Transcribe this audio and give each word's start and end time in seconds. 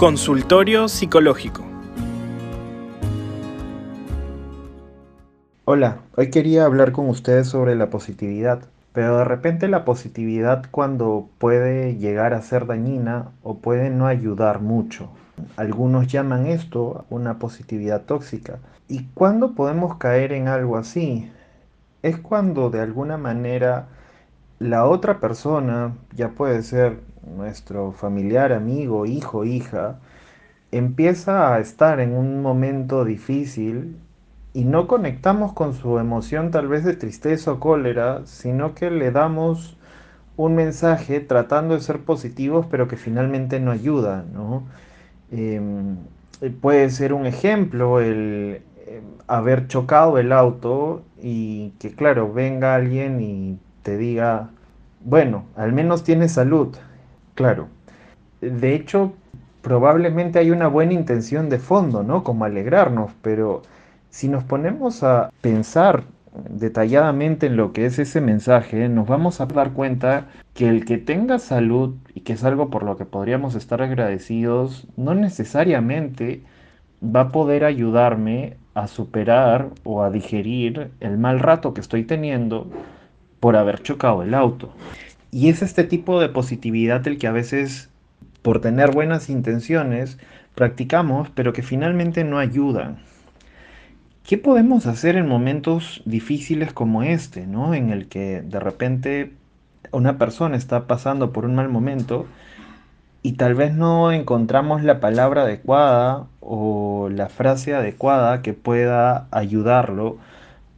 Consultorio 0.00 0.88
Psicológico. 0.88 1.62
Hola, 5.66 5.98
hoy 6.16 6.30
quería 6.30 6.64
hablar 6.64 6.92
con 6.92 7.06
ustedes 7.10 7.48
sobre 7.48 7.76
la 7.76 7.90
positividad, 7.90 8.62
pero 8.94 9.18
de 9.18 9.24
repente 9.24 9.68
la 9.68 9.84
positividad 9.84 10.64
cuando 10.70 11.28
puede 11.36 11.98
llegar 11.98 12.32
a 12.32 12.40
ser 12.40 12.64
dañina 12.64 13.32
o 13.42 13.58
puede 13.58 13.90
no 13.90 14.06
ayudar 14.06 14.62
mucho. 14.62 15.10
Algunos 15.58 16.06
llaman 16.06 16.46
esto 16.46 17.04
una 17.10 17.38
positividad 17.38 18.00
tóxica. 18.00 18.58
¿Y 18.88 19.04
cuándo 19.12 19.54
podemos 19.54 19.98
caer 19.98 20.32
en 20.32 20.48
algo 20.48 20.78
así? 20.78 21.30
Es 22.02 22.16
cuando 22.16 22.70
de 22.70 22.80
alguna 22.80 23.18
manera 23.18 23.88
la 24.60 24.86
otra 24.86 25.20
persona, 25.20 25.96
ya 26.14 26.30
puede 26.30 26.62
ser 26.62 27.00
nuestro 27.26 27.92
familiar, 27.92 28.52
amigo, 28.52 29.06
hijo, 29.06 29.44
hija, 29.44 29.98
empieza 30.70 31.54
a 31.54 31.60
estar 31.60 32.00
en 32.00 32.12
un 32.14 32.42
momento 32.42 33.04
difícil 33.04 33.96
y 34.52 34.64
no 34.64 34.86
conectamos 34.86 35.54
con 35.54 35.74
su 35.74 35.98
emoción 35.98 36.50
tal 36.50 36.68
vez 36.68 36.84
de 36.84 36.94
tristeza 36.94 37.52
o 37.52 37.60
cólera, 37.60 38.22
sino 38.26 38.74
que 38.74 38.90
le 38.90 39.10
damos 39.12 39.78
un 40.36 40.54
mensaje 40.56 41.20
tratando 41.20 41.74
de 41.74 41.80
ser 41.80 42.00
positivos, 42.00 42.66
pero 42.70 42.88
que 42.88 42.96
finalmente 42.96 43.60
no 43.60 43.70
ayuda, 43.72 44.24
¿no? 44.32 44.64
Em, 45.30 45.96
puede 46.60 46.90
ser 46.90 47.12
un 47.14 47.26
ejemplo 47.26 48.00
el 48.00 48.62
em, 48.86 49.04
haber 49.28 49.68
chocado 49.68 50.18
el 50.18 50.32
auto 50.32 51.02
y 51.22 51.70
que 51.78 51.92
claro, 51.94 52.32
venga 52.32 52.74
alguien 52.74 53.20
y 53.20 53.58
diga, 53.96 54.50
bueno, 55.04 55.44
al 55.56 55.72
menos 55.72 56.04
tienes 56.04 56.32
salud, 56.32 56.76
claro. 57.34 57.68
De 58.40 58.74
hecho, 58.74 59.12
probablemente 59.62 60.38
hay 60.38 60.50
una 60.50 60.68
buena 60.68 60.92
intención 60.92 61.48
de 61.48 61.58
fondo, 61.58 62.02
¿no? 62.02 62.24
Como 62.24 62.44
alegrarnos, 62.44 63.12
pero 63.22 63.62
si 64.10 64.28
nos 64.28 64.44
ponemos 64.44 65.02
a 65.02 65.30
pensar 65.40 66.04
detalladamente 66.48 67.46
en 67.46 67.56
lo 67.56 67.72
que 67.72 67.86
es 67.86 67.98
ese 67.98 68.20
mensaje, 68.20 68.88
nos 68.88 69.08
vamos 69.08 69.40
a 69.40 69.46
dar 69.46 69.72
cuenta 69.72 70.26
que 70.54 70.68
el 70.68 70.84
que 70.84 70.98
tenga 70.98 71.38
salud 71.38 71.96
y 72.14 72.20
que 72.20 72.34
es 72.34 72.44
algo 72.44 72.70
por 72.70 72.82
lo 72.82 72.96
que 72.96 73.04
podríamos 73.04 73.54
estar 73.54 73.82
agradecidos, 73.82 74.86
no 74.96 75.14
necesariamente 75.14 76.42
va 77.02 77.22
a 77.22 77.32
poder 77.32 77.64
ayudarme 77.64 78.56
a 78.74 78.86
superar 78.86 79.70
o 79.84 80.02
a 80.02 80.10
digerir 80.10 80.90
el 81.00 81.18
mal 81.18 81.40
rato 81.40 81.74
que 81.74 81.80
estoy 81.80 82.04
teniendo 82.04 82.68
por 83.40 83.56
haber 83.56 83.82
chocado 83.82 84.22
el 84.22 84.34
auto. 84.34 84.70
Y 85.32 85.48
es 85.48 85.62
este 85.62 85.84
tipo 85.84 86.20
de 86.20 86.28
positividad 86.28 87.06
el 87.08 87.18
que 87.18 87.26
a 87.26 87.32
veces, 87.32 87.88
por 88.42 88.60
tener 88.60 88.92
buenas 88.92 89.30
intenciones, 89.30 90.18
practicamos, 90.54 91.30
pero 91.34 91.52
que 91.52 91.62
finalmente 91.62 92.24
no 92.24 92.38
ayudan. 92.38 92.98
¿Qué 94.24 94.38
podemos 94.38 94.86
hacer 94.86 95.16
en 95.16 95.26
momentos 95.26 96.02
difíciles 96.04 96.72
como 96.72 97.02
este, 97.02 97.46
¿no? 97.46 97.74
En 97.74 97.90
el 97.90 98.06
que 98.08 98.42
de 98.42 98.60
repente 98.60 99.32
una 99.92 100.18
persona 100.18 100.56
está 100.56 100.86
pasando 100.86 101.32
por 101.32 101.44
un 101.44 101.54
mal 101.54 101.68
momento 101.68 102.26
y 103.22 103.32
tal 103.32 103.54
vez 103.54 103.74
no 103.74 104.12
encontramos 104.12 104.82
la 104.82 105.00
palabra 105.00 105.42
adecuada 105.42 106.26
o 106.40 107.08
la 107.10 107.28
frase 107.28 107.74
adecuada 107.74 108.42
que 108.42 108.52
pueda 108.52 109.26
ayudarlo 109.30 110.18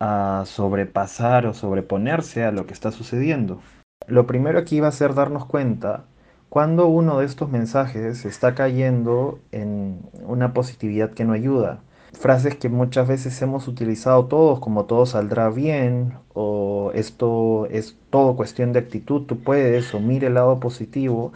a 0.00 0.44
sobrepasar 0.46 1.46
o 1.46 1.54
sobreponerse 1.54 2.44
a 2.44 2.52
lo 2.52 2.66
que 2.66 2.74
está 2.74 2.92
sucediendo. 2.92 3.60
Lo 4.06 4.26
primero 4.26 4.58
aquí 4.58 4.80
va 4.80 4.88
a 4.88 4.92
ser 4.92 5.14
darnos 5.14 5.46
cuenta 5.46 6.04
cuando 6.48 6.86
uno 6.86 7.18
de 7.18 7.26
estos 7.26 7.50
mensajes 7.50 8.24
está 8.24 8.54
cayendo 8.54 9.40
en 9.52 10.00
una 10.24 10.52
positividad 10.52 11.10
que 11.12 11.24
no 11.24 11.32
ayuda. 11.32 11.80
Frases 12.12 12.56
que 12.56 12.68
muchas 12.68 13.08
veces 13.08 13.40
hemos 13.42 13.68
utilizado 13.68 14.26
todos 14.26 14.60
como 14.60 14.84
todo 14.86 15.06
saldrá 15.06 15.50
bien 15.50 16.14
o 16.34 16.92
esto 16.94 17.66
es 17.66 17.96
todo 18.10 18.36
cuestión 18.36 18.72
de 18.72 18.78
actitud, 18.78 19.22
tú 19.26 19.42
puedes 19.42 19.92
o 19.94 20.00
mire 20.00 20.28
el 20.28 20.34
lado 20.34 20.60
positivo. 20.60 21.32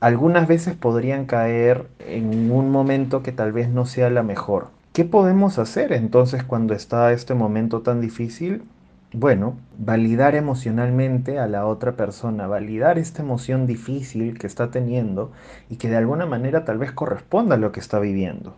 Algunas 0.00 0.46
veces 0.46 0.74
podrían 0.74 1.26
caer 1.26 1.88
en 1.98 2.50
un 2.52 2.70
momento 2.70 3.22
que 3.22 3.32
tal 3.32 3.52
vez 3.52 3.68
no 3.68 3.86
sea 3.86 4.10
la 4.10 4.22
mejor. 4.22 4.75
¿Qué 4.96 5.04
podemos 5.04 5.58
hacer 5.58 5.92
entonces 5.92 6.42
cuando 6.42 6.72
está 6.72 7.12
este 7.12 7.34
momento 7.34 7.82
tan 7.82 8.00
difícil? 8.00 8.62
Bueno, 9.12 9.58
validar 9.76 10.34
emocionalmente 10.34 11.38
a 11.38 11.46
la 11.46 11.66
otra 11.66 11.96
persona, 11.96 12.46
validar 12.46 12.98
esta 12.98 13.20
emoción 13.20 13.66
difícil 13.66 14.38
que 14.38 14.46
está 14.46 14.70
teniendo 14.70 15.32
y 15.68 15.76
que 15.76 15.90
de 15.90 15.98
alguna 15.98 16.24
manera 16.24 16.64
tal 16.64 16.78
vez 16.78 16.92
corresponda 16.92 17.56
a 17.56 17.58
lo 17.58 17.72
que 17.72 17.80
está 17.80 17.98
viviendo. 17.98 18.56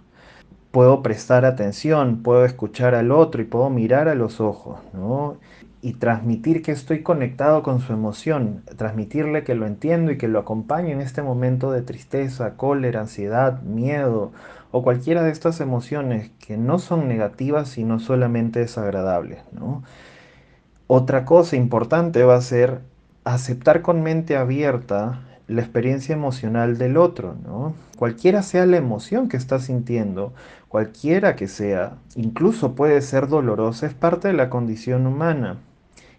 Puedo 0.71 1.03
prestar 1.03 1.45
atención, 1.45 2.23
puedo 2.23 2.45
escuchar 2.45 2.95
al 2.95 3.11
otro 3.11 3.43
y 3.43 3.45
puedo 3.45 3.69
mirar 3.69 4.07
a 4.07 4.15
los 4.15 4.41
ojos, 4.41 4.79
¿no? 4.93 5.39
Y 5.81 5.95
transmitir 5.95 6.63
que 6.63 6.73
estoy 6.73 7.03
conectado 7.03 7.63
con 7.63 7.81
su 7.81 7.93
emoción, 7.93 8.65
transmitirle 8.77 9.45
que 9.45 9.55
lo 9.55 9.67
entiendo 9.67 10.11
y 10.11 10.19
que 10.19 10.27
lo 10.27 10.41
acompaño 10.41 10.89
en 10.89 11.01
este 11.01 11.23
momento 11.23 11.71
de 11.71 11.83
tristeza, 11.83 12.57
cólera, 12.57 13.01
ansiedad, 13.01 13.63
miedo 13.63 14.33
o 14.71 14.83
cualquiera 14.83 15.23
de 15.23 15.31
estas 15.31 15.61
emociones 15.61 16.31
que 16.45 16.57
no 16.57 16.79
son 16.79 17.09
negativas 17.09 17.69
sino 17.69 18.01
solamente 18.01 18.61
desagradables. 18.61 19.39
Otra 20.87 21.25
cosa 21.25 21.57
importante 21.57 22.25
va 22.25 22.37
a 22.37 22.41
ser 22.41 22.81
aceptar 23.25 23.83
con 23.83 24.03
mente 24.03 24.37
abierta 24.37 25.21
la 25.49 25.63
experiencia 25.63 26.13
emocional 26.15 26.77
del 26.77 26.99
otro, 26.99 27.35
¿no? 27.45 27.75
Cualquiera 27.97 28.43
sea 28.43 28.67
la 28.67 28.77
emoción 28.77 29.29
que 29.29 29.39
está 29.39 29.59
sintiendo, 29.59 30.35
cualquiera 30.69 31.37
que 31.37 31.49
sea, 31.49 31.97
incluso 32.17 32.75
puede 32.75 33.01
ser 33.01 33.29
dolorosa, 33.29 33.87
es 33.87 33.95
parte 33.95 34.29
de 34.29 34.35
la 34.35 34.51
condición 34.51 35.07
humana. 35.07 35.57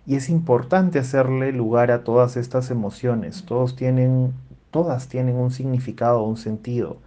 Y 0.08 0.16
es 0.16 0.30
importante 0.30 0.98
hacerle 0.98 1.52
lugar 1.52 1.92
a 1.92 2.04
todas 2.04 2.36
estas 2.38 2.72
emociones. 2.72 3.46
Todos 3.46 3.76
tienen, 3.76 4.34
todas 4.72 5.08
tienen 5.08 5.36
un 5.36 5.52
significado, 5.52 6.24
un 6.24 6.38
sentido. 6.38 6.98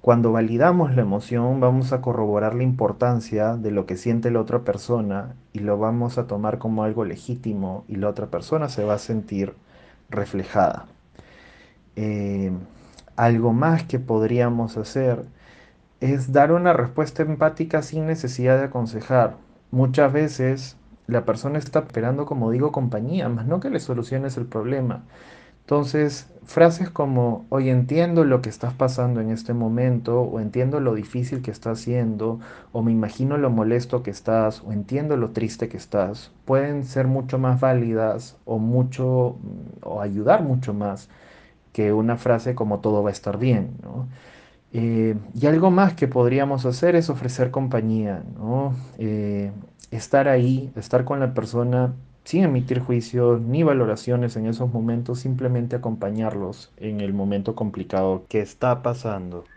Cuando 0.00 0.32
validamos 0.32 0.94
la 0.94 1.02
emoción 1.02 1.60
vamos 1.60 1.92
a 1.92 2.00
corroborar 2.00 2.54
la 2.54 2.62
importancia 2.62 3.56
de 3.56 3.72
lo 3.72 3.84
que 3.84 3.96
siente 3.96 4.30
la 4.30 4.40
otra 4.40 4.60
persona 4.60 5.34
y 5.52 5.58
lo 5.58 5.78
vamos 5.78 6.16
a 6.16 6.26
tomar 6.26 6.58
como 6.58 6.84
algo 6.84 7.04
legítimo 7.04 7.84
y 7.88 7.96
la 7.96 8.08
otra 8.08 8.28
persona 8.28 8.68
se 8.70 8.84
va 8.84 8.94
a 8.94 8.98
sentir 8.98 9.54
reflejada. 10.08 10.86
Eh, 11.96 12.52
algo 13.16 13.52
más 13.52 13.84
que 13.84 13.98
podríamos 13.98 14.76
hacer 14.76 15.24
es 16.00 16.32
dar 16.32 16.52
una 16.52 16.72
respuesta 16.74 17.22
empática 17.22 17.82
sin 17.82 18.06
necesidad 18.06 18.58
de 18.58 18.66
aconsejar. 18.66 19.36
Muchas 19.70 20.12
veces 20.12 20.76
la 21.06 21.24
persona 21.24 21.58
está 21.58 21.80
esperando, 21.80 22.26
como 22.26 22.50
digo, 22.50 22.72
compañía, 22.72 23.28
más 23.28 23.46
no 23.46 23.60
que 23.60 23.70
le 23.70 23.80
soluciones 23.80 24.36
el 24.36 24.46
problema. 24.46 25.04
Entonces, 25.62 26.28
frases 26.44 26.90
como, 26.90 27.44
hoy 27.48 27.70
entiendo 27.70 28.24
lo 28.24 28.40
que 28.40 28.48
estás 28.50 28.72
pasando 28.72 29.20
en 29.20 29.30
este 29.30 29.52
momento, 29.52 30.20
o 30.20 30.38
entiendo 30.38 30.78
lo 30.78 30.94
difícil 30.94 31.42
que 31.42 31.50
estás 31.50 31.80
haciendo, 31.80 32.38
o 32.72 32.82
me 32.82 32.92
imagino 32.92 33.36
lo 33.36 33.50
molesto 33.50 34.02
que 34.04 34.10
estás, 34.10 34.62
o 34.62 34.72
entiendo 34.72 35.16
lo 35.16 35.30
triste 35.30 35.68
que 35.68 35.76
estás, 35.76 36.30
pueden 36.44 36.84
ser 36.84 37.08
mucho 37.08 37.38
más 37.38 37.60
válidas 37.60 38.36
o 38.44 38.58
mucho, 38.58 39.38
o 39.82 40.00
ayudar 40.00 40.44
mucho 40.44 40.72
más 40.72 41.08
que 41.76 41.92
una 41.92 42.16
frase 42.16 42.54
como 42.54 42.80
todo 42.80 43.02
va 43.02 43.10
a 43.10 43.12
estar 43.12 43.38
bien, 43.38 43.76
eh, 44.72 45.16
y 45.34 45.46
algo 45.46 45.70
más 45.70 45.94
que 45.94 46.08
podríamos 46.08 46.64
hacer 46.64 46.96
es 46.96 47.10
ofrecer 47.10 47.50
compañía, 47.50 48.24
eh, 48.98 49.52
estar 49.90 50.28
ahí, 50.28 50.72
estar 50.76 51.04
con 51.04 51.20
la 51.20 51.34
persona 51.34 51.94
sin 52.24 52.44
emitir 52.44 52.80
juicios 52.80 53.42
ni 53.42 53.62
valoraciones 53.62 54.36
en 54.36 54.46
esos 54.46 54.72
momentos, 54.72 55.20
simplemente 55.20 55.76
acompañarlos 55.76 56.72
en 56.78 57.00
el 57.02 57.12
momento 57.12 57.54
complicado 57.54 58.26
que 58.28 58.40
está 58.40 58.82
pasando. 58.82 59.50